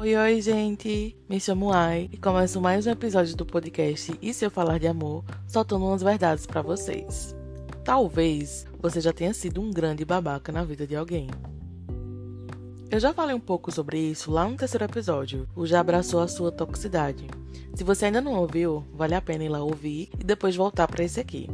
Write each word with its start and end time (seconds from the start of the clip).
Oi, 0.00 0.16
oi, 0.16 0.40
gente! 0.40 1.14
Me 1.28 1.38
chamo 1.38 1.70
Ai 1.70 2.08
e 2.10 2.16
começo 2.16 2.58
mais 2.58 2.86
um 2.86 2.90
episódio 2.90 3.36
do 3.36 3.44
podcast 3.44 4.18
E 4.22 4.32
Se 4.32 4.46
Eu 4.46 4.50
Falar 4.50 4.78
de 4.78 4.86
Amor, 4.86 5.22
soltando 5.46 5.84
umas 5.84 6.02
verdades 6.02 6.46
para 6.46 6.62
vocês. 6.62 7.36
Talvez 7.84 8.66
você 8.80 8.98
já 8.98 9.12
tenha 9.12 9.34
sido 9.34 9.60
um 9.60 9.70
grande 9.70 10.02
babaca 10.02 10.50
na 10.50 10.64
vida 10.64 10.86
de 10.86 10.96
alguém. 10.96 11.28
Eu 12.90 12.98
já 12.98 13.12
falei 13.12 13.36
um 13.36 13.40
pouco 13.40 13.70
sobre 13.70 13.98
isso 13.98 14.30
lá 14.30 14.48
no 14.48 14.56
terceiro 14.56 14.86
episódio, 14.86 15.46
o 15.54 15.66
Já 15.66 15.80
Abraçou 15.80 16.20
a 16.20 16.28
Sua 16.28 16.50
Toxicidade. 16.50 17.26
Se 17.74 17.84
você 17.84 18.06
ainda 18.06 18.22
não 18.22 18.36
ouviu, 18.36 18.82
vale 18.94 19.14
a 19.14 19.20
pena 19.20 19.44
ir 19.44 19.50
lá 19.50 19.62
ouvir 19.62 20.08
e 20.18 20.24
depois 20.24 20.56
voltar 20.56 20.88
para 20.88 21.04
esse 21.04 21.20
aqui. 21.20 21.46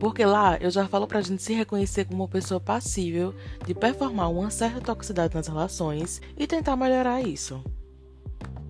Porque 0.00 0.24
lá 0.24 0.56
eu 0.56 0.70
já 0.70 0.88
falo 0.88 1.06
pra 1.06 1.20
gente 1.20 1.42
se 1.42 1.52
reconhecer 1.52 2.06
como 2.06 2.22
uma 2.22 2.28
pessoa 2.28 2.58
passível 2.58 3.34
de 3.66 3.74
performar 3.74 4.30
uma 4.30 4.48
certa 4.48 4.80
toxicidade 4.80 5.34
nas 5.34 5.46
relações 5.46 6.22
e 6.38 6.46
tentar 6.46 6.74
melhorar 6.74 7.20
isso. 7.20 7.62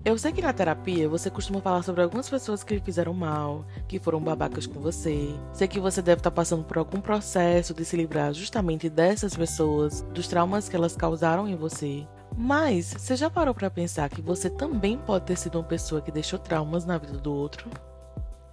Eu 0.05 0.17
sei 0.17 0.33
que 0.33 0.41
na 0.41 0.51
terapia 0.51 1.07
você 1.07 1.29
costuma 1.29 1.61
falar 1.61 1.81
sobre 1.81 2.01
algumas 2.01 2.29
pessoas 2.29 2.61
que 2.61 2.75
lhe 2.75 2.81
fizeram 2.81 3.13
mal, 3.13 3.63
que 3.87 3.99
foram 3.99 4.19
babacas 4.19 4.67
com 4.67 4.81
você. 4.81 5.33
Sei 5.53 5.65
que 5.65 5.79
você 5.79 6.01
deve 6.01 6.19
estar 6.19 6.31
passando 6.31 6.65
por 6.65 6.77
algum 6.77 6.99
processo 6.99 7.73
de 7.73 7.85
se 7.85 7.95
livrar 7.95 8.33
justamente 8.33 8.89
dessas 8.89 9.33
pessoas, 9.33 10.01
dos 10.13 10.27
traumas 10.27 10.67
que 10.67 10.75
elas 10.75 10.97
causaram 10.97 11.47
em 11.47 11.55
você. 11.55 12.05
Mas 12.35 12.93
você 12.97 13.15
já 13.15 13.29
parou 13.29 13.53
para 13.53 13.69
pensar 13.69 14.09
que 14.09 14.21
você 14.21 14.49
também 14.49 14.97
pode 14.97 15.25
ter 15.25 15.37
sido 15.37 15.57
uma 15.57 15.63
pessoa 15.63 16.01
que 16.01 16.11
deixou 16.11 16.37
traumas 16.37 16.85
na 16.85 16.97
vida 16.97 17.17
do 17.17 17.33
outro? 17.33 17.69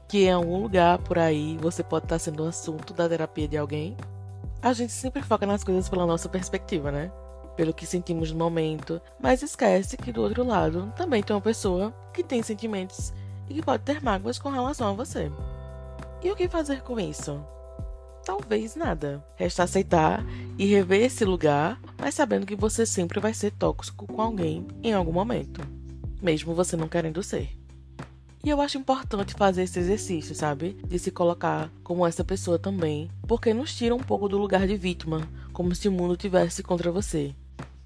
Que 0.07 0.27
em 0.27 0.33
algum 0.33 0.63
lugar 0.63 0.99
por 0.99 1.19
aí 1.19 1.59
você 1.61 1.83
pode 1.83 2.05
estar 2.05 2.21
sendo 2.21 2.45
um 2.45 2.49
assunto 2.49 2.95
da 2.95 3.09
terapia 3.09 3.49
de 3.49 3.57
alguém? 3.57 3.97
A 4.63 4.73
gente 4.73 4.93
sempre 4.93 5.21
foca 5.21 5.47
nas 5.47 5.65
coisas 5.65 5.89
pela 5.89 6.07
nossa 6.07 6.29
perspectiva, 6.29 6.93
né? 6.93 7.11
Pelo 7.61 7.75
que 7.75 7.85
sentimos 7.85 8.33
no 8.33 8.39
momento, 8.39 9.03
mas 9.21 9.43
esquece 9.43 9.95
que 9.95 10.11
do 10.11 10.23
outro 10.23 10.43
lado 10.43 10.91
também 10.97 11.23
tem 11.23 11.37
uma 11.37 11.43
pessoa 11.43 11.95
que 12.11 12.25
tem 12.25 12.43
sentimentos 12.43 13.13
e 13.51 13.53
que 13.53 13.61
pode 13.61 13.83
ter 13.83 14.03
mágoas 14.03 14.39
com 14.39 14.49
relação 14.49 14.89
a 14.89 14.93
você. 14.95 15.31
E 16.25 16.31
o 16.31 16.35
que 16.35 16.49
fazer 16.49 16.81
com 16.81 16.99
isso? 16.99 17.39
Talvez 18.25 18.77
nada. 18.77 19.23
Resta 19.37 19.65
aceitar 19.65 20.25
e 20.57 20.65
rever 20.65 21.03
esse 21.03 21.23
lugar, 21.23 21.79
mas 21.99 22.15
sabendo 22.15 22.47
que 22.47 22.57
você 22.57 22.87
sempre 22.87 23.21
vai 23.21 23.35
ser 23.35 23.51
tóxico 23.51 24.07
com 24.07 24.23
alguém 24.23 24.67
em 24.83 24.95
algum 24.95 25.13
momento, 25.13 25.61
mesmo 26.23 26.55
você 26.55 26.79
não 26.79 26.89
querendo 26.89 27.23
ser. 27.23 27.51
E 28.43 28.49
eu 28.49 28.59
acho 28.59 28.79
importante 28.79 29.35
fazer 29.35 29.65
esse 29.65 29.79
exercício, 29.79 30.35
sabe? 30.35 30.79
De 30.89 30.99
se 30.99 31.11
colocar 31.11 31.71
como 31.85 32.07
essa 32.07 32.25
pessoa 32.25 32.59
também, 32.59 33.11
porque 33.29 33.53
nos 33.53 33.75
tira 33.75 33.95
um 33.95 33.99
pouco 33.99 34.31
do 34.31 34.39
lugar 34.39 34.67
de 34.67 34.79
vítima, 34.79 35.29
como 35.53 35.75
se 35.75 35.89
o 35.89 35.93
mundo 35.93 36.17
tivesse 36.17 36.63
contra 36.63 36.91
você. 36.91 37.35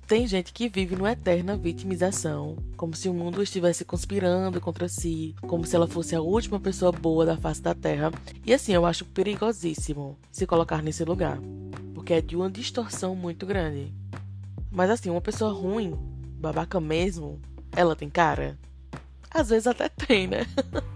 Tem 0.07 0.27
gente 0.27 0.53
que 0.53 0.69
vive 0.69 0.97
numa 0.97 1.13
eterna 1.13 1.57
vitimização, 1.57 2.59
como 2.77 2.95
se 2.95 3.09
o 3.09 3.15
mundo 3.15 3.43
estivesse 3.43 3.87
conspirando 3.87 4.61
contra 4.61 4.87
si, 4.87 5.35
como 5.47 5.65
se 5.65 5.75
ela 5.75 5.87
fosse 5.87 6.15
a 6.15 6.21
última 6.21 6.61
pessoa 6.61 6.93
boa 6.93 7.25
da 7.25 7.39
face 7.39 7.63
da 7.63 7.75
Terra. 7.75 8.13
E 8.45 8.53
assim, 8.53 8.73
eu 8.73 8.85
acho 8.85 9.07
perigosíssimo 9.07 10.19
se 10.31 10.47
colocar 10.47 10.83
nesse 10.83 11.05
lugar, 11.05 11.39
porque 11.95 12.13
é 12.13 12.21
de 12.21 12.37
uma 12.37 12.51
distorção 12.51 13.17
muito 13.17 13.47
grande. 13.47 13.95
Mas 14.71 14.91
assim, 14.91 15.09
uma 15.09 15.23
pessoa 15.23 15.53
ruim, 15.53 15.99
babaca 16.39 16.79
mesmo, 16.79 17.41
ela 17.73 17.97
tem 17.97 18.11
cara? 18.11 18.59
Às 19.31 19.49
vezes 19.49 19.67
até 19.67 19.89
tem, 19.89 20.27
né? 20.27 20.47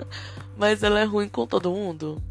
Mas 0.55 0.83
ela 0.83 1.01
é 1.01 1.05
ruim 1.05 1.31
com 1.31 1.47
todo 1.47 1.73
mundo? 1.73 2.23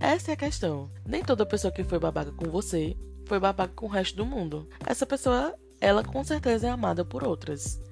Essa 0.00 0.30
é 0.30 0.34
a 0.34 0.38
questão. 0.38 0.90
Nem 1.06 1.22
toda 1.22 1.44
pessoa 1.44 1.70
que 1.70 1.84
foi 1.84 1.98
babaca 1.98 2.32
com 2.32 2.50
você 2.50 2.96
foi 3.26 3.38
babaca 3.38 3.72
com 3.74 3.86
o 3.86 3.88
resto 3.88 4.16
do 4.16 4.26
mundo. 4.26 4.68
Essa 4.84 5.06
pessoa 5.06 5.54
ela 5.82 6.04
com 6.04 6.22
certeza 6.22 6.68
é 6.68 6.70
amada 6.70 7.04
por 7.04 7.24
outras. 7.24 7.82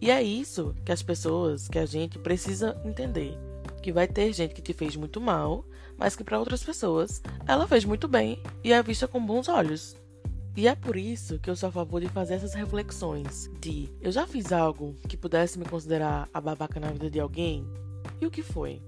E 0.00 0.10
é 0.10 0.20
isso 0.20 0.74
que 0.84 0.90
as 0.90 1.00
pessoas, 1.00 1.68
que 1.68 1.78
a 1.78 1.86
gente 1.86 2.18
precisa 2.18 2.76
entender. 2.84 3.38
Que 3.80 3.92
vai 3.92 4.08
ter 4.08 4.32
gente 4.32 4.52
que 4.52 4.60
te 4.60 4.72
fez 4.72 4.96
muito 4.96 5.20
mal, 5.20 5.64
mas 5.96 6.16
que 6.16 6.24
para 6.24 6.40
outras 6.40 6.64
pessoas 6.64 7.22
ela 7.46 7.68
fez 7.68 7.84
muito 7.84 8.08
bem 8.08 8.42
e 8.64 8.72
é 8.72 8.82
vista 8.82 9.06
com 9.06 9.24
bons 9.24 9.48
olhos. 9.48 9.96
E 10.56 10.66
é 10.66 10.74
por 10.74 10.96
isso 10.96 11.38
que 11.38 11.48
eu 11.48 11.54
sou 11.54 11.68
a 11.68 11.72
favor 11.72 12.00
de 12.00 12.08
fazer 12.08 12.34
essas 12.34 12.52
reflexões 12.52 13.48
de 13.60 13.88
eu 14.00 14.10
já 14.10 14.26
fiz 14.26 14.50
algo 14.50 14.96
que 15.08 15.16
pudesse 15.16 15.56
me 15.56 15.66
considerar 15.66 16.28
a 16.34 16.40
babaca 16.40 16.80
na 16.80 16.90
vida 16.90 17.08
de 17.08 17.20
alguém? 17.20 17.64
E 18.20 18.26
o 18.26 18.30
que 18.30 18.42
foi? 18.42 18.82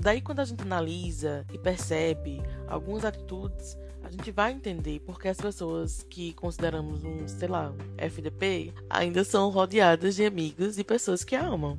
Daí 0.00 0.22
quando 0.22 0.40
a 0.40 0.44
gente 0.46 0.62
analisa 0.62 1.44
e 1.52 1.58
percebe 1.58 2.40
algumas 2.66 3.04
atitudes 3.04 3.76
a 4.10 4.12
gente 4.12 4.32
vai 4.32 4.52
entender 4.52 5.00
porque 5.06 5.28
as 5.28 5.36
pessoas 5.36 6.04
que 6.10 6.32
consideramos 6.32 7.04
um, 7.04 7.28
sei 7.28 7.46
lá, 7.46 7.72
FDP, 7.96 8.74
ainda 8.88 9.22
são 9.22 9.50
rodeadas 9.50 10.16
de 10.16 10.26
amigos 10.26 10.78
e 10.78 10.84
pessoas 10.84 11.22
que 11.22 11.36
a 11.36 11.46
amam. 11.46 11.78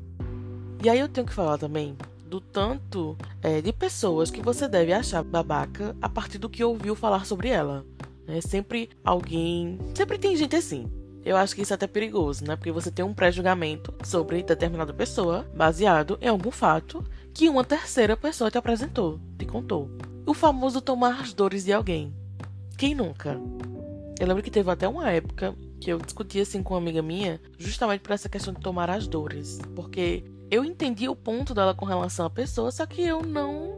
E 0.82 0.90
aí 0.90 1.00
eu 1.00 1.10
tenho 1.10 1.28
que 1.28 1.34
falar 1.34 1.58
também 1.58 1.96
do 2.26 2.40
tanto 2.40 3.18
é, 3.44 3.60
de 3.60 3.74
pessoas 3.74 4.32
que 4.32 4.42
você 4.42 4.66
deve 4.66 4.94
achar 4.94 5.22
babaca 5.22 5.94
a 6.02 6.08
partir 6.08 6.38
do 6.38 6.50
que 6.50 6.64
ouviu 6.64 6.96
falar 6.96 7.26
sobre 7.26 7.50
ela. 7.50 7.86
É 8.26 8.40
sempre 8.40 8.90
alguém. 9.04 9.78
Sempre 9.94 10.18
tem 10.18 10.38
gente 10.38 10.56
assim. 10.56 10.90
Eu 11.26 11.36
acho 11.36 11.54
que 11.54 11.62
isso 11.62 11.74
é 11.74 11.76
até 11.76 11.86
perigoso, 11.86 12.46
né? 12.46 12.56
Porque 12.56 12.72
você 12.72 12.90
tem 12.90 13.04
um 13.04 13.14
pré-julgamento 13.14 13.94
sobre 14.06 14.42
determinada 14.42 14.94
pessoa 14.94 15.46
baseado 15.54 16.18
em 16.22 16.30
algum 16.30 16.50
fato 16.50 17.04
que 17.34 17.50
uma 17.50 17.66
terceira 17.66 18.16
pessoa 18.16 18.50
te 18.50 18.58
apresentou, 18.58 19.20
te 19.38 19.46
contou. 19.46 19.92
O 20.26 20.34
famoso 20.34 20.80
tomar 20.80 21.20
as 21.20 21.34
dores 21.34 21.66
de 21.66 21.74
alguém. 21.74 22.21
Quem 22.82 22.96
nunca? 22.96 23.40
Eu 24.20 24.26
lembro 24.26 24.42
que 24.42 24.50
teve 24.50 24.72
até 24.72 24.88
uma 24.88 25.08
época 25.12 25.54
que 25.80 25.94
eu 25.94 26.00
discutia 26.00 26.42
assim 26.42 26.64
com 26.64 26.74
uma 26.74 26.80
amiga 26.80 27.00
minha, 27.00 27.40
justamente 27.60 28.02
por 28.02 28.12
essa 28.12 28.28
questão 28.28 28.56
de 28.56 28.60
tomar 28.60 28.90
as 28.90 29.06
dores. 29.06 29.60
Porque 29.76 30.24
eu 30.50 30.66
entendi 30.66 31.08
o 31.08 31.16
ponto 31.16 31.54
dela 31.54 31.76
com 31.76 31.86
relação 31.86 32.26
à 32.26 32.30
pessoa, 32.32 32.72
só 32.72 32.88
que 32.88 33.04
eu 33.04 33.22
não. 33.22 33.78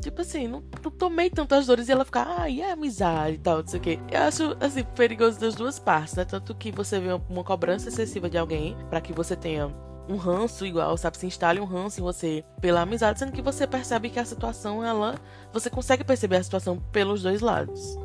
Tipo 0.00 0.22
assim, 0.22 0.48
não, 0.48 0.64
não 0.82 0.90
tomei 0.90 1.30
tantas 1.30 1.68
dores 1.68 1.88
e 1.88 1.92
ela 1.92 2.04
ficar, 2.04 2.26
ah, 2.36 2.50
e 2.50 2.60
a 2.60 2.72
amizade 2.72 3.36
e 3.36 3.38
tal, 3.38 3.58
não 3.60 3.68
sei 3.68 3.78
o 3.78 3.82
quê. 3.84 4.00
Eu 4.10 4.22
acho, 4.22 4.56
assim, 4.58 4.82
perigoso 4.82 5.38
das 5.38 5.54
duas 5.54 5.78
partes, 5.78 6.16
né? 6.16 6.24
Tanto 6.24 6.52
que 6.52 6.72
você 6.72 6.98
vê 6.98 7.10
uma 7.28 7.44
cobrança 7.44 7.90
excessiva 7.90 8.28
de 8.28 8.36
alguém 8.36 8.76
para 8.90 9.00
que 9.00 9.12
você 9.12 9.36
tenha 9.36 9.72
um 10.08 10.16
ranço 10.16 10.66
igual, 10.66 10.96
sabe? 10.96 11.16
Se 11.16 11.26
instale 11.26 11.60
um 11.60 11.64
ranço 11.64 12.00
em 12.00 12.02
você 12.02 12.44
pela 12.60 12.82
amizade, 12.82 13.18
sendo 13.18 13.32
que 13.32 13.42
você 13.42 13.66
percebe 13.66 14.10
que 14.10 14.18
a 14.18 14.24
situação, 14.24 14.84
ela. 14.84 15.16
Você 15.52 15.70
consegue 15.70 16.04
perceber 16.04 16.36
a 16.36 16.42
situação 16.42 16.78
pelos 16.92 17.22
dois 17.22 17.40
lados. 17.40 17.96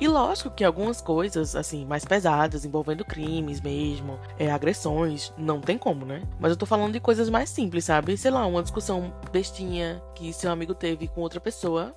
E 0.00 0.08
lógico 0.08 0.50
que 0.50 0.64
algumas 0.64 1.00
coisas, 1.00 1.54
assim, 1.54 1.86
mais 1.86 2.04
pesadas, 2.04 2.64
envolvendo 2.64 3.04
crimes 3.04 3.60
mesmo, 3.60 4.18
é, 4.38 4.50
agressões, 4.50 5.32
não 5.38 5.60
tem 5.60 5.78
como, 5.78 6.04
né? 6.04 6.22
Mas 6.38 6.50
eu 6.50 6.56
tô 6.56 6.66
falando 6.66 6.92
de 6.92 7.00
coisas 7.00 7.30
mais 7.30 7.48
simples, 7.48 7.84
sabe? 7.84 8.16
Sei 8.16 8.30
lá, 8.30 8.44
uma 8.44 8.62
discussão 8.62 9.14
bestinha 9.32 10.02
que 10.14 10.32
seu 10.32 10.50
amigo 10.50 10.74
teve 10.74 11.06
com 11.06 11.20
outra 11.20 11.40
pessoa 11.40 11.94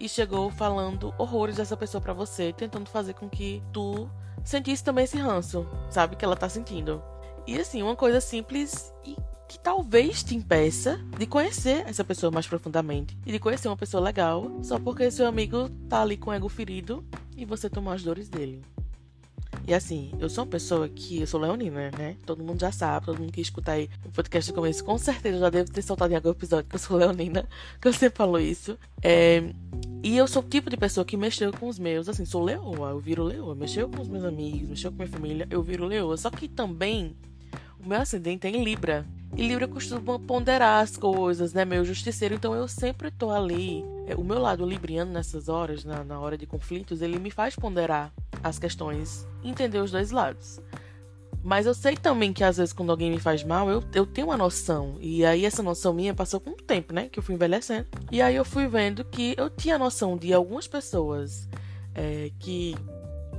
e 0.00 0.08
chegou 0.08 0.50
falando 0.50 1.14
horrores 1.18 1.56
dessa 1.56 1.76
pessoa 1.76 2.00
para 2.00 2.14
você, 2.14 2.52
tentando 2.52 2.88
fazer 2.88 3.12
com 3.12 3.28
que 3.28 3.62
tu 3.72 4.08
sentisse 4.42 4.82
também 4.82 5.04
esse 5.04 5.18
ranço, 5.18 5.66
sabe? 5.90 6.16
Que 6.16 6.24
ela 6.24 6.36
tá 6.36 6.48
sentindo. 6.48 7.02
E 7.46 7.58
assim, 7.58 7.82
uma 7.82 7.96
coisa 7.96 8.20
simples 8.20 8.92
e 9.04 9.16
que 9.48 9.58
talvez 9.58 10.22
te 10.22 10.34
impeça 10.34 10.98
de 11.18 11.26
conhecer 11.26 11.86
essa 11.86 12.02
pessoa 12.02 12.30
mais 12.30 12.46
profundamente 12.46 13.16
e 13.26 13.32
de 13.32 13.38
conhecer 13.38 13.68
uma 13.68 13.76
pessoa 13.76 14.02
legal 14.02 14.50
só 14.62 14.78
porque 14.78 15.10
seu 15.10 15.26
amigo 15.26 15.68
tá 15.88 16.02
ali 16.02 16.16
com 16.16 16.30
o 16.30 16.32
ego 16.32 16.48
ferido 16.48 17.04
e 17.36 17.44
você 17.44 17.68
tomou 17.68 17.92
as 17.92 18.02
dores 18.02 18.28
dele. 18.28 18.62
E 19.66 19.72
assim, 19.72 20.12
eu 20.18 20.28
sou 20.28 20.44
uma 20.44 20.50
pessoa 20.50 20.88
que. 20.88 21.20
Eu 21.20 21.26
sou 21.26 21.40
leonina, 21.40 21.90
né? 21.96 22.16
Todo 22.26 22.44
mundo 22.44 22.60
já 22.60 22.70
sabe, 22.70 23.06
todo 23.06 23.18
mundo 23.18 23.32
que 23.32 23.40
escuta 23.40 23.72
aí 23.72 23.88
o 24.04 24.10
podcast 24.10 24.52
do 24.52 24.54
começo, 24.54 24.84
com 24.84 24.98
certeza 24.98 25.38
já 25.38 25.48
deve 25.48 25.70
ter 25.70 25.80
soltado 25.80 26.12
em 26.12 26.16
algum 26.16 26.30
episódio 26.30 26.68
que 26.68 26.74
eu 26.76 26.80
sou 26.80 26.98
leonina, 26.98 27.48
que 27.80 27.88
eu 27.88 27.92
sempre 27.92 28.18
falo 28.18 28.38
isso. 28.38 28.78
É, 29.02 29.42
e 30.02 30.18
eu 30.18 30.28
sou 30.28 30.42
o 30.42 30.46
tipo 30.46 30.68
de 30.68 30.76
pessoa 30.76 31.04
que 31.04 31.16
mexeu 31.16 31.50
com 31.50 31.66
os 31.66 31.78
meus, 31.78 32.10
assim, 32.10 32.26
sou 32.26 32.44
leoa, 32.44 32.90
eu 32.90 32.98
viro 32.98 33.22
leoa. 33.22 33.54
Mexeu 33.54 33.88
com 33.88 34.02
os 34.02 34.08
meus 34.08 34.24
amigos, 34.24 34.68
mexeu 34.68 34.90
com 34.90 34.98
minha 34.98 35.08
família, 35.08 35.46
eu 35.50 35.62
viro 35.62 35.86
leoa. 35.86 36.16
Só 36.16 36.30
que 36.30 36.46
também 36.46 37.16
meu 37.84 38.00
ascendente 38.00 38.46
é 38.46 38.50
em 38.50 38.62
Libra. 38.64 39.06
E 39.36 39.46
Libra 39.46 39.66
costuma 39.66 40.18
ponderar 40.18 40.82
as 40.82 40.96
coisas, 40.96 41.52
né? 41.52 41.64
Meu 41.64 41.84
justiceiro, 41.84 42.34
então 42.34 42.54
eu 42.54 42.68
sempre 42.68 43.10
tô 43.10 43.30
ali. 43.30 43.84
É, 44.06 44.14
o 44.14 44.22
meu 44.22 44.38
lado 44.38 44.64
libriano 44.64 45.12
nessas 45.12 45.48
horas, 45.48 45.84
na, 45.84 46.04
na 46.04 46.20
hora 46.20 46.38
de 46.38 46.46
conflitos, 46.46 47.02
ele 47.02 47.18
me 47.18 47.30
faz 47.30 47.56
ponderar 47.56 48.12
as 48.42 48.58
questões, 48.58 49.26
entender 49.42 49.78
os 49.78 49.90
dois 49.90 50.10
lados. 50.10 50.60
Mas 51.42 51.66
eu 51.66 51.74
sei 51.74 51.94
também 51.94 52.32
que 52.32 52.42
às 52.42 52.56
vezes 52.56 52.72
quando 52.72 52.90
alguém 52.90 53.10
me 53.10 53.18
faz 53.18 53.44
mal, 53.44 53.68
eu, 53.68 53.82
eu 53.92 54.06
tenho 54.06 54.28
uma 54.28 54.36
noção. 54.36 54.96
E 55.00 55.24
aí 55.26 55.44
essa 55.44 55.62
noção 55.62 55.92
minha 55.92 56.14
passou 56.14 56.40
com 56.40 56.50
o 56.50 56.56
tempo, 56.56 56.94
né? 56.94 57.08
Que 57.08 57.18
eu 57.18 57.22
fui 57.22 57.34
envelhecendo. 57.34 57.86
E 58.10 58.22
aí 58.22 58.36
eu 58.36 58.44
fui 58.44 58.66
vendo 58.66 59.04
que 59.04 59.34
eu 59.36 59.50
tinha 59.50 59.76
noção 59.76 60.16
de 60.16 60.32
algumas 60.32 60.66
pessoas 60.66 61.48
é, 61.94 62.30
que 62.38 62.74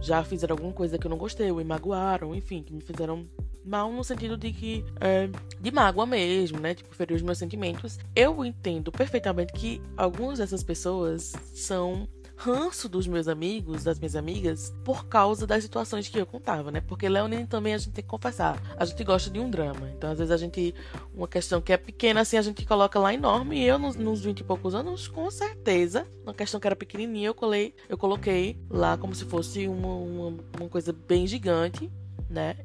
já 0.02 0.24
fizeram 0.24 0.54
alguma 0.54 0.72
coisa 0.72 1.00
que 1.00 1.08
eu 1.08 1.10
não 1.10 1.18
gostei, 1.18 1.50
ou 1.50 1.58
me 1.58 1.64
magoaram, 1.64 2.36
enfim, 2.36 2.62
que 2.62 2.74
me 2.74 2.82
fizeram 2.82 3.26
mal 3.66 3.92
no 3.92 4.04
sentido 4.04 4.38
de 4.38 4.52
que 4.52 4.86
é, 5.00 5.30
de 5.60 5.72
mágoa 5.72 6.06
mesmo, 6.06 6.60
né? 6.60 6.76
Tipo, 6.76 6.94
ferir 6.96 7.16
os 7.16 7.22
meus 7.22 7.38
sentimentos. 7.38 7.98
Eu 8.16 8.46
entendo 8.46 8.92
perfeitamente 8.92 9.54
que 9.54 9.82
algumas 9.98 10.40
dessas 10.40 10.64
pessoas 10.64 11.34
são 11.54 12.08
ranço 12.38 12.90
dos 12.90 13.08
meus 13.08 13.28
amigos, 13.28 13.84
das 13.84 13.98
minhas 13.98 14.16
amigas, 14.16 14.74
por 14.84 15.06
causa 15.08 15.48
das 15.48 15.64
situações 15.64 16.08
que 16.08 16.20
eu 16.20 16.26
contava, 16.26 16.72
né? 16.72 16.82
Porque 16.82 17.08
Leonine 17.08 17.48
também 17.48 17.74
a 17.74 17.78
gente 17.78 17.94
tem 17.94 18.04
que 18.04 18.10
confessar, 18.10 18.62
a 18.78 18.86
gente 18.86 19.04
gosta 19.04 19.30
de 19.30 19.40
um 19.40 19.50
drama. 19.50 19.90
Então, 19.96 20.12
às 20.12 20.18
vezes, 20.18 20.32
a 20.32 20.38
gente, 20.38 20.76
uma 21.14 21.28
questão 21.28 21.62
que 21.62 21.72
é 21.72 21.78
pequena, 21.78 22.22
assim, 22.22 22.38
a 22.38 22.42
gente 22.42 22.66
coloca 22.66 23.00
lá 23.00 23.14
enorme. 23.14 23.58
E 23.58 23.64
eu, 23.66 23.80
nos, 23.80 23.96
nos 23.96 24.22
20 24.22 24.42
e 24.42 24.44
poucos 24.44 24.76
anos, 24.76 25.08
com 25.08 25.32
certeza, 25.32 26.06
uma 26.24 26.34
questão 26.34 26.60
que 26.60 26.68
era 26.68 26.76
pequenininha, 26.76 27.30
eu, 27.30 27.34
colei, 27.34 27.74
eu 27.88 27.98
coloquei 27.98 28.60
lá 28.70 28.98
como 28.98 29.16
se 29.16 29.26
fosse 29.26 29.68
uma, 29.68 29.96
uma, 29.96 30.38
uma 30.60 30.70
coisa 30.70 30.92
bem 30.92 31.26
gigante, 31.26 31.90
né? 32.30 32.58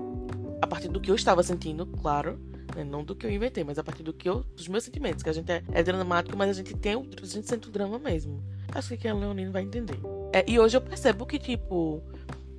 A 0.62 0.66
partir 0.66 0.88
do 0.88 1.00
que 1.00 1.10
eu 1.10 1.14
estava 1.14 1.42
sentindo, 1.42 1.86
claro 1.86 2.38
né? 2.74 2.84
Não 2.84 3.04
do 3.04 3.14
que 3.14 3.26
eu 3.26 3.30
inventei, 3.30 3.64
mas 3.64 3.78
a 3.78 3.84
partir 3.84 4.02
do 4.02 4.12
que 4.12 4.28
eu, 4.28 4.44
dos 4.56 4.68
meus 4.68 4.84
sentimentos. 4.84 5.22
Que 5.22 5.30
a 5.30 5.32
gente 5.32 5.50
é, 5.50 5.62
é 5.72 5.82
dramático, 5.82 6.36
mas 6.36 6.50
a 6.50 6.52
gente 6.52 6.74
tem 6.76 6.94
a 6.94 7.26
gente 7.26 7.48
sente 7.48 7.68
o 7.68 7.70
drama 7.70 7.98
mesmo. 7.98 8.42
Acho 8.72 8.96
que 8.96 9.08
a 9.08 9.14
Leonine 9.14 9.50
vai 9.50 9.62
entender. 9.62 9.98
É, 10.32 10.44
e 10.46 10.58
hoje 10.58 10.76
eu 10.76 10.80
percebo 10.80 11.26
que, 11.26 11.38
tipo, 11.38 12.02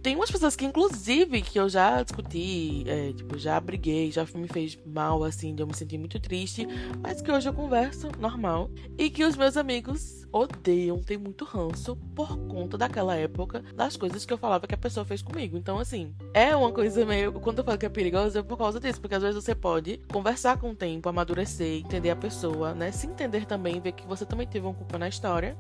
tem 0.01 0.15
umas 0.15 0.31
pessoas 0.31 0.55
que, 0.55 0.65
inclusive, 0.65 1.41
que 1.41 1.59
eu 1.59 1.69
já 1.69 2.01
discuti, 2.01 2.83
é, 2.87 3.13
tipo, 3.13 3.37
já 3.37 3.59
briguei, 3.59 4.11
já 4.11 4.25
me 4.35 4.47
fez 4.47 4.77
mal, 4.85 5.23
assim, 5.23 5.53
de 5.53 5.61
eu 5.61 5.67
me 5.67 5.75
sentir 5.75 5.97
muito 5.97 6.19
triste, 6.19 6.67
mas 7.01 7.21
que 7.21 7.31
hoje 7.31 7.47
eu 7.47 7.53
converso 7.53 8.09
normal. 8.19 8.69
E 8.97 9.09
que 9.09 9.23
os 9.23 9.35
meus 9.35 9.55
amigos 9.57 10.21
odeiam, 10.31 10.99
tem 11.03 11.17
muito 11.17 11.45
ranço 11.45 11.95
por 12.15 12.37
conta 12.47 12.77
daquela 12.77 13.15
época, 13.15 13.63
das 13.75 13.97
coisas 13.97 14.25
que 14.25 14.31
eu 14.31 14.37
falava 14.37 14.65
que 14.65 14.73
a 14.73 14.77
pessoa 14.77 15.05
fez 15.05 15.21
comigo. 15.21 15.57
Então, 15.57 15.77
assim, 15.77 16.15
é 16.33 16.55
uma 16.55 16.71
coisa 16.71 17.05
meio. 17.05 17.33
Quando 17.33 17.59
eu 17.59 17.63
falo 17.63 17.77
que 17.77 17.85
é 17.85 17.89
perigosa, 17.89 18.39
é 18.39 18.43
por 18.43 18.57
causa 18.57 18.79
disso, 18.79 18.99
porque 18.99 19.15
às 19.15 19.21
vezes 19.21 19.43
você 19.43 19.53
pode 19.53 19.99
conversar 20.11 20.57
com 20.57 20.71
o 20.71 20.75
tempo, 20.75 21.09
amadurecer, 21.09 21.79
entender 21.79 22.09
a 22.09 22.15
pessoa, 22.15 22.73
né? 22.73 22.91
Se 22.91 23.07
entender 23.07 23.45
também, 23.45 23.79
ver 23.79 23.91
que 23.91 24.07
você 24.07 24.25
também 24.25 24.47
teve 24.47 24.65
uma 24.65 24.73
culpa 24.73 24.97
na 24.97 25.07
história. 25.07 25.57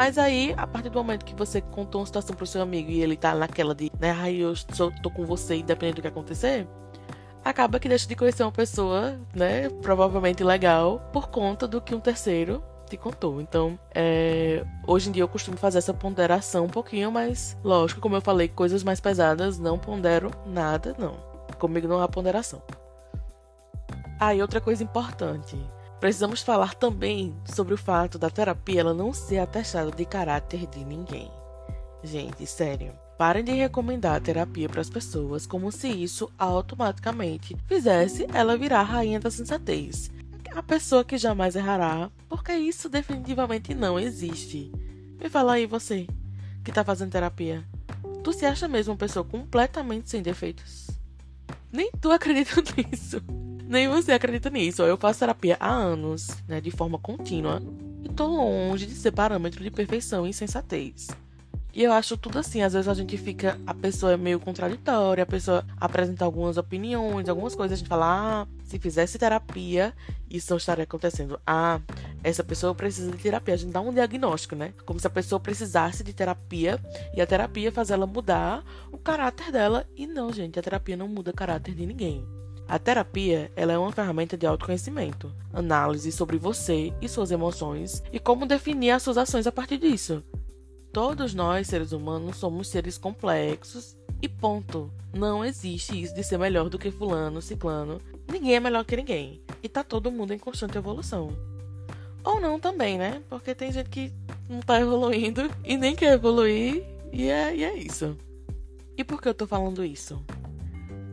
Mas 0.00 0.16
aí, 0.16 0.54
a 0.56 0.66
partir 0.66 0.88
do 0.88 0.98
momento 0.98 1.26
que 1.26 1.34
você 1.34 1.60
contou 1.60 2.00
uma 2.00 2.06
situação 2.06 2.34
pro 2.34 2.46
seu 2.46 2.62
amigo 2.62 2.90
e 2.90 3.02
ele 3.02 3.18
tá 3.18 3.34
naquela 3.34 3.74
de, 3.74 3.92
né, 4.00 4.12
ai, 4.12 4.36
eu 4.36 4.56
sou, 4.56 4.90
tô 5.02 5.10
com 5.10 5.26
você 5.26 5.56
independente 5.56 5.96
do 5.96 6.00
que 6.00 6.08
acontecer, 6.08 6.66
acaba 7.44 7.78
que 7.78 7.86
deixa 7.86 8.08
de 8.08 8.16
conhecer 8.16 8.42
uma 8.42 8.50
pessoa, 8.50 9.20
né, 9.34 9.68
provavelmente 9.82 10.42
legal, 10.42 11.02
por 11.12 11.28
conta 11.28 11.68
do 11.68 11.82
que 11.82 11.94
um 11.94 12.00
terceiro 12.00 12.64
te 12.88 12.96
contou. 12.96 13.42
Então, 13.42 13.78
é, 13.94 14.64
hoje 14.86 15.10
em 15.10 15.12
dia 15.12 15.22
eu 15.22 15.28
costumo 15.28 15.58
fazer 15.58 15.76
essa 15.76 15.92
ponderação 15.92 16.64
um 16.64 16.70
pouquinho, 16.70 17.12
mas 17.12 17.54
lógico, 17.62 18.00
como 18.00 18.16
eu 18.16 18.22
falei, 18.22 18.48
coisas 18.48 18.82
mais 18.82 19.00
pesadas 19.00 19.58
não 19.58 19.78
pondero 19.78 20.30
nada, 20.46 20.96
não. 20.98 21.18
Comigo 21.58 21.86
não 21.86 22.00
há 22.00 22.08
ponderação. 22.08 22.62
Ah, 24.18 24.34
e 24.34 24.40
outra 24.40 24.62
coisa 24.62 24.82
importante. 24.82 25.58
Precisamos 26.00 26.40
falar 26.40 26.74
também 26.74 27.36
sobre 27.44 27.74
o 27.74 27.78
fato 27.78 28.18
da 28.18 28.30
terapia 28.30 28.80
ela 28.80 28.94
não 28.94 29.12
ser 29.12 29.38
atestada 29.38 29.90
de 29.90 30.06
caráter 30.06 30.66
de 30.66 30.82
ninguém. 30.82 31.30
Gente, 32.02 32.46
sério. 32.46 32.94
Parem 33.18 33.44
de 33.44 33.52
recomendar 33.52 34.16
a 34.16 34.20
terapia 34.20 34.66
para 34.66 34.80
as 34.80 34.88
pessoas 34.88 35.46
como 35.46 35.70
se 35.70 35.88
isso 35.88 36.32
automaticamente 36.38 37.54
fizesse 37.66 38.26
ela 38.32 38.56
virar 38.56 38.80
a 38.80 38.84
rainha 38.84 39.20
da 39.20 39.30
sensatez. 39.30 40.10
A 40.54 40.62
pessoa 40.62 41.04
que 41.04 41.18
jamais 41.18 41.54
errará, 41.54 42.10
porque 42.30 42.54
isso 42.54 42.88
definitivamente 42.88 43.74
não 43.74 44.00
existe. 44.00 44.72
Me 45.20 45.28
fala 45.28 45.52
aí 45.52 45.66
você, 45.66 46.06
que 46.64 46.72
tá 46.72 46.82
fazendo 46.82 47.12
terapia. 47.12 47.62
Tu 48.24 48.32
se 48.32 48.46
acha 48.46 48.66
mesmo 48.66 48.94
uma 48.94 48.98
pessoa 48.98 49.22
completamente 49.22 50.08
sem 50.08 50.22
defeitos? 50.22 50.88
Nem 51.70 51.90
tu 52.00 52.10
acredita 52.10 52.62
nisso. 52.74 53.22
Nem 53.70 53.86
você 53.86 54.10
acredita 54.10 54.50
nisso. 54.50 54.82
Eu 54.82 54.96
faço 54.96 55.20
terapia 55.20 55.56
há 55.60 55.70
anos, 55.72 56.26
né, 56.48 56.60
de 56.60 56.72
forma 56.72 56.98
contínua, 56.98 57.62
e 58.02 58.08
tô 58.08 58.26
longe 58.26 58.84
de 58.84 58.94
ser 58.94 59.12
parâmetro 59.12 59.62
de 59.62 59.70
perfeição 59.70 60.26
e 60.26 60.34
sensatez. 60.34 61.06
E 61.72 61.84
eu 61.84 61.92
acho 61.92 62.16
tudo 62.16 62.36
assim, 62.36 62.62
às 62.62 62.72
vezes 62.72 62.88
a 62.88 62.94
gente 62.94 63.16
fica, 63.16 63.60
a 63.64 63.72
pessoa 63.72 64.10
é 64.10 64.16
meio 64.16 64.40
contraditória, 64.40 65.22
a 65.22 65.26
pessoa 65.26 65.64
apresenta 65.76 66.24
algumas 66.24 66.56
opiniões, 66.56 67.28
algumas 67.28 67.54
coisas, 67.54 67.74
a 67.74 67.78
gente 67.78 67.88
fala, 67.88 68.42
ah, 68.42 68.46
se 68.64 68.76
fizesse 68.76 69.20
terapia, 69.20 69.94
isso 70.28 70.50
não 70.50 70.56
estaria 70.56 70.82
acontecendo. 70.82 71.40
Ah, 71.46 71.80
essa 72.24 72.42
pessoa 72.42 72.74
precisa 72.74 73.12
de 73.12 73.18
terapia. 73.18 73.54
A 73.54 73.56
gente 73.56 73.70
dá 73.70 73.80
um 73.80 73.94
diagnóstico, 73.94 74.56
né? 74.56 74.74
Como 74.84 74.98
se 74.98 75.06
a 75.06 75.10
pessoa 75.10 75.38
precisasse 75.38 76.02
de 76.02 76.12
terapia 76.12 76.80
e 77.14 77.20
a 77.20 77.26
terapia 77.26 77.70
faz 77.70 77.92
ela 77.92 78.04
mudar 78.04 78.64
o 78.90 78.98
caráter 78.98 79.52
dela. 79.52 79.86
E 79.96 80.08
não, 80.08 80.32
gente, 80.32 80.58
a 80.58 80.62
terapia 80.62 80.96
não 80.96 81.06
muda 81.06 81.30
o 81.30 81.34
caráter 81.34 81.72
de 81.72 81.86
ninguém. 81.86 82.39
A 82.70 82.78
terapia 82.78 83.50
ela 83.56 83.72
é 83.72 83.78
uma 83.78 83.90
ferramenta 83.90 84.36
de 84.36 84.46
autoconhecimento, 84.46 85.34
análise 85.52 86.12
sobre 86.12 86.38
você 86.38 86.94
e 87.02 87.08
suas 87.08 87.32
emoções 87.32 88.00
e 88.12 88.20
como 88.20 88.46
definir 88.46 88.92
as 88.92 89.02
suas 89.02 89.18
ações 89.18 89.44
a 89.44 89.50
partir 89.50 89.76
disso. 89.76 90.22
Todos 90.92 91.34
nós, 91.34 91.66
seres 91.66 91.90
humanos, 91.90 92.36
somos 92.36 92.68
seres 92.68 92.96
complexos 92.96 93.96
e 94.22 94.28
ponto. 94.28 94.88
Não 95.12 95.44
existe 95.44 96.00
isso 96.00 96.14
de 96.14 96.22
ser 96.22 96.38
melhor 96.38 96.68
do 96.68 96.78
que 96.78 96.92
fulano, 96.92 97.42
ciclano. 97.42 98.00
Ninguém 98.30 98.54
é 98.54 98.60
melhor 98.60 98.84
que 98.84 98.96
ninguém. 98.96 99.42
E 99.60 99.68
tá 99.68 99.82
todo 99.82 100.12
mundo 100.12 100.32
em 100.32 100.38
constante 100.38 100.78
evolução. 100.78 101.36
Ou 102.22 102.40
não 102.40 102.60
também, 102.60 102.96
né? 102.96 103.20
Porque 103.28 103.52
tem 103.52 103.72
gente 103.72 103.90
que 103.90 104.12
não 104.48 104.60
tá 104.60 104.80
evoluindo 104.80 105.50
e 105.64 105.76
nem 105.76 105.96
quer 105.96 106.12
evoluir 106.12 106.86
e 107.12 107.28
é, 107.28 107.52
e 107.52 107.64
é 107.64 107.74
isso. 107.74 108.16
E 108.96 109.02
por 109.02 109.20
que 109.20 109.28
eu 109.28 109.34
tô 109.34 109.44
falando 109.44 109.84
isso? 109.84 110.24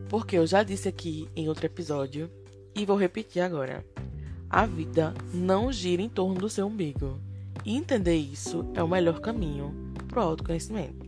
Porque 0.09 0.37
eu 0.37 0.47
já 0.47 0.63
disse 0.63 0.87
aqui 0.87 1.29
em 1.35 1.49
outro 1.49 1.65
episódio 1.65 2.29
e 2.75 2.85
vou 2.85 2.97
repetir 2.97 3.41
agora. 3.41 3.85
A 4.49 4.65
vida 4.65 5.13
não 5.33 5.71
gira 5.71 6.01
em 6.01 6.09
torno 6.09 6.35
do 6.35 6.49
seu 6.49 6.67
umbigo. 6.67 7.19
E 7.65 7.75
entender 7.75 8.15
isso 8.15 8.65
é 8.73 8.81
o 8.81 8.87
melhor 8.87 9.19
caminho 9.19 9.73
para 10.07 10.21
o 10.21 10.23
autoconhecimento. 10.23 11.05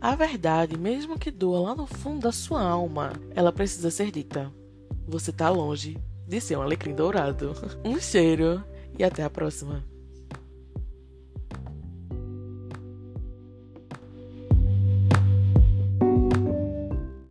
A 0.00 0.16
verdade, 0.16 0.76
mesmo 0.76 1.16
que 1.16 1.30
doa 1.30 1.60
lá 1.60 1.74
no 1.76 1.86
fundo 1.86 2.22
da 2.22 2.32
sua 2.32 2.60
alma, 2.60 3.12
ela 3.36 3.52
precisa 3.52 3.90
ser 3.90 4.10
dita. 4.10 4.52
Você 5.06 5.30
está 5.30 5.48
longe 5.48 5.96
de 6.26 6.40
ser 6.40 6.56
um 6.56 6.62
alecrim 6.62 6.94
dourado. 6.94 7.52
Um 7.84 8.00
cheiro 8.00 8.64
e 8.98 9.04
até 9.04 9.22
a 9.22 9.30
próxima. 9.30 9.84